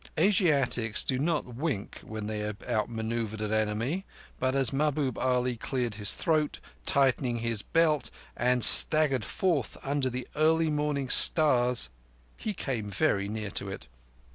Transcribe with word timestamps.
Asiatics 0.17 1.03
do 1.05 1.19
not 1.19 1.45
wink 1.45 1.99
when 2.03 2.25
they 2.25 2.39
have 2.39 2.57
outmanoeuvred 2.67 3.39
an 3.39 3.53
enemy, 3.53 4.03
but 4.39 4.55
as 4.55 4.73
Mahbub 4.73 5.15
Ali 5.19 5.55
cleared 5.57 5.93
his 5.93 6.15
throat, 6.15 6.59
tightened 6.87 7.41
his 7.41 7.61
belt, 7.61 8.09
and 8.35 8.63
staggered 8.63 9.23
forth 9.23 9.77
under 9.83 10.09
the 10.09 10.27
early 10.35 10.71
morning 10.71 11.09
stars, 11.11 11.89
he 12.35 12.51
came 12.51 12.89
very 12.89 13.29
near 13.29 13.51
to 13.51 13.69
it. 13.69 13.85